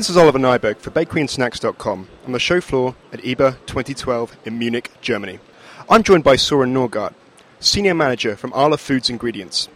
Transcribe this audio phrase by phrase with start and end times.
[0.00, 4.90] This is Oliver Nieburg for BakeryandSnacks.com on the show floor at IBA 2012 in Munich,
[5.02, 5.40] Germany.
[5.90, 7.12] I'm joined by Soren Norgard,
[7.58, 9.68] Senior Manager from Arla Foods Ingredients.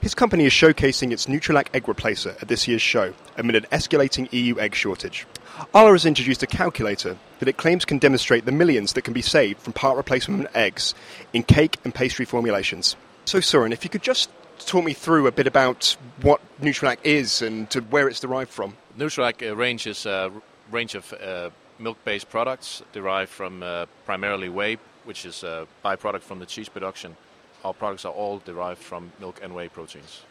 [0.00, 4.32] His company is showcasing its Nutrilac egg replacer at this year's show amid an escalating
[4.32, 5.26] EU egg shortage.
[5.74, 9.20] Arla has introduced a calculator that it claims can demonstrate the millions that can be
[9.20, 10.94] saved from part replacement eggs
[11.32, 12.94] in cake and pastry formulations.
[13.24, 14.30] So, Soren, if you could just
[14.64, 18.76] talk me through a bit about what Nutrilac is and where it's derived from.
[18.98, 20.32] Nutrilac uh, range is a
[20.70, 26.38] range of uh, milk-based products derived from uh, primarily whey, which is a byproduct from
[26.38, 27.14] the cheese production.
[27.62, 30.22] Our products are all derived from milk and whey proteins.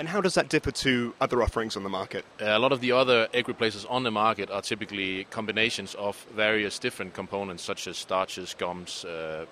[0.00, 2.24] And how does that differ to other offerings on the market?
[2.40, 6.78] A lot of the other egg replacers on the market are typically combinations of various
[6.78, 9.46] different components, such as starches, gums, uh,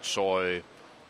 [0.00, 0.62] soy,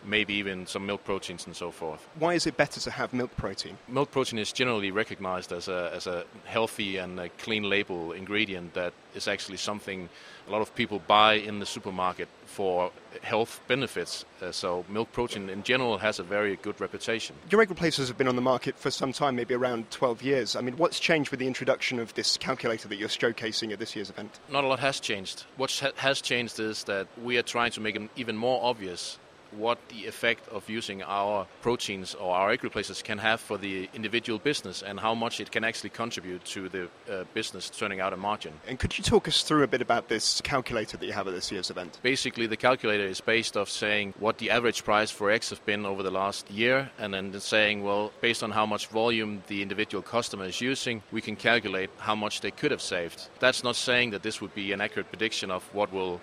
[0.04, 2.06] maybe even some milk proteins and so forth.
[2.18, 3.78] Why is it better to have milk protein?
[3.88, 8.74] Milk protein is generally recognized as a, as a healthy and a clean label ingredient
[8.74, 10.08] that is actually something
[10.48, 12.90] a lot of people buy in the supermarket for
[13.22, 14.24] health benefits.
[14.40, 17.36] Uh, so milk protein in general has a very good reputation.
[17.50, 20.56] Your egg replacers have been on the market for some time, maybe around 12 years.
[20.56, 23.94] I mean, what's changed with the introduction of this calculator that you're showcasing at this
[23.94, 24.40] year's event?
[24.50, 25.44] Not a lot has changed.
[25.56, 29.18] What ha- has changed is that we are trying to make it even more obvious
[29.56, 33.88] what the effect of using our proteins or our egg replacers can have for the
[33.94, 38.12] individual business and how much it can actually contribute to the uh, business turning out
[38.12, 38.52] a margin.
[38.66, 41.34] And could you talk us through a bit about this calculator that you have at
[41.34, 41.98] this year's event?
[42.02, 45.84] Basically, the calculator is based off saying what the average price for eggs have been
[45.86, 50.02] over the last year, and then saying, well, based on how much volume the individual
[50.02, 53.28] customer is using, we can calculate how much they could have saved.
[53.40, 56.20] That's not saying that this would be an accurate prediction of what will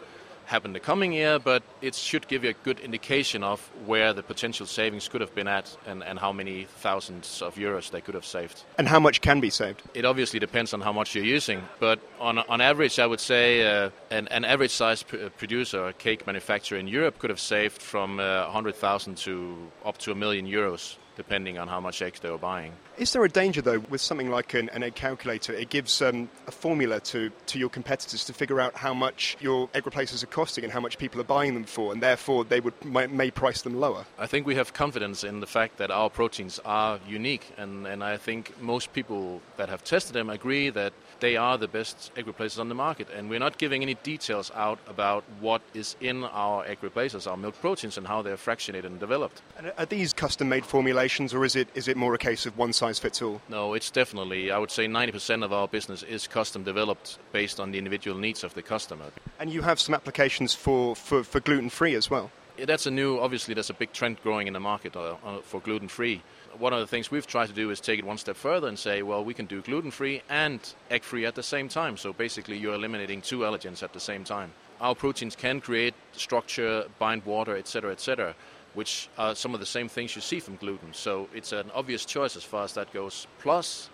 [0.50, 4.23] happen the coming year, but it should give you a good indication of where the
[4.23, 8.16] potential savings could have been at and, and how many thousands of euros they could
[8.16, 8.64] have saved.
[8.80, 9.83] And how much can be saved?
[9.94, 13.45] It obviously depends on how much you're using, but on, on average, I would say
[13.61, 17.80] uh, an, an average size p- producer, a cake manufacturer in Europe, could have saved
[17.81, 19.55] from uh, 100,000 to
[19.86, 22.71] up to a million euros depending on how much eggs they were buying.
[22.97, 25.53] Is there a danger, though, with something like an, an egg calculator?
[25.53, 29.69] It gives um, a formula to, to your competitors to figure out how much your
[29.73, 32.61] egg replacers are costing and how much people are buying them for, and therefore they
[32.61, 34.05] would may, may price them lower.
[34.17, 38.01] I think we have confidence in the fact that our proteins are unique, and, and
[38.01, 42.27] I think most people that have tested them agree that they are the best egg
[42.27, 43.09] replacers on the market.
[43.13, 47.36] And we're not giving any details out about what is in our egg replacers, our
[47.36, 49.41] milk proteins, and how they're fractionated and developed.
[49.57, 52.58] And are these custom made formulations, or is it, is it more a case of
[52.58, 53.42] one size fits all?
[53.49, 57.71] No, it's definitely, I would say 90% of our business is custom developed based on
[57.71, 59.05] the individual needs of the customer.
[59.39, 62.31] And you have some applications for, for, for gluten free as well?
[62.58, 65.42] Yeah, That's a new, obviously, there's a big trend growing in the market uh, uh
[65.42, 66.21] for gluten free
[66.58, 68.77] one of the things we've tried to do is take it one step further and
[68.77, 70.59] say, well, we can do gluten free and
[70.89, 71.98] egg free at the same time.
[71.98, 74.52] So basically, you're eliminating two allergens at the same time.
[74.81, 78.36] Our proteins can create structure, bind water, etc., etc.,
[78.73, 80.93] which are some of the same things you see from gluten.
[80.93, 83.27] So it's an obvious choice as far as that goes.
[83.39, 83.89] Plus,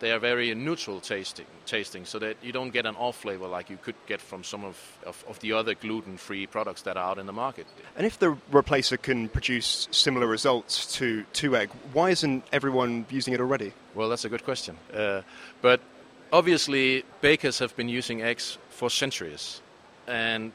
[0.00, 3.68] they are very neutral tasting, tasting, so that you don't get an off flavor like
[3.68, 7.10] you could get from some of, of, of the other gluten free products that are
[7.10, 7.66] out in the market.
[7.96, 13.34] And if the replacer can produce similar results to, to egg, why isn't everyone using
[13.34, 13.72] it already?
[13.94, 14.78] Well, that's a good question.
[14.92, 15.20] Uh,
[15.60, 15.80] but
[16.32, 19.60] obviously, bakers have been using eggs for centuries.
[20.06, 20.52] And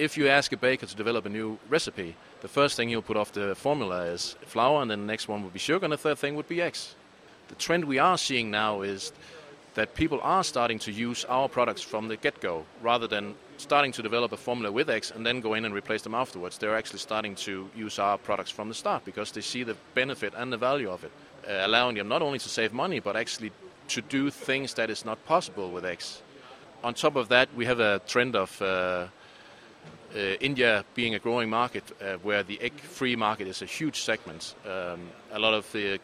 [0.00, 3.16] if you ask a baker to develop a new recipe, the first thing he'll put
[3.16, 5.98] off the formula is flour, and then the next one would be sugar, and the
[5.98, 6.94] third thing would be eggs
[7.50, 9.12] the trend we are seeing now is
[9.74, 13.92] that people are starting to use our products from the get go rather than starting
[13.92, 16.58] to develop a formula with eggs and then go in and replace them afterwards.
[16.58, 20.32] They're actually starting to use our products from the start because they see the benefit
[20.36, 21.12] and the value of it,
[21.48, 23.50] uh, allowing them not only to save money but actually
[23.88, 26.22] to do things that is not possible with eggs.
[26.84, 29.08] On top of that, we have a trend of uh,
[30.14, 34.00] uh, India being a growing market uh, where the egg free market is a huge
[34.00, 34.54] segment.
[34.66, 35.00] Um,
[35.32, 36.00] a lot of the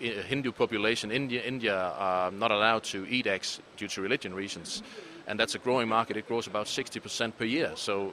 [0.00, 4.82] Hindu population, India, India are not allowed to eat eggs due to religion reasons,
[5.26, 6.16] and that's a growing market.
[6.16, 7.72] It grows about 60% per year.
[7.76, 8.12] So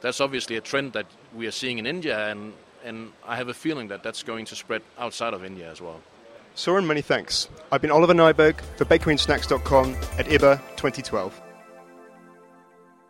[0.00, 2.52] that's obviously a trend that we are seeing in India, and,
[2.84, 6.00] and I have a feeling that that's going to spread outside of India as well.
[6.54, 7.48] Soren, many thanks.
[7.70, 11.45] I've been Oliver Nieburg for BakeryandSnacks.com at IBA 2012.